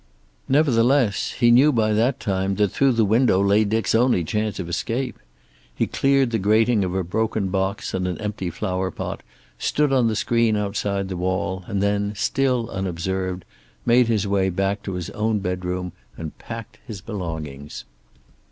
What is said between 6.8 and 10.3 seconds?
of a broken box and an empty flower pot, stood the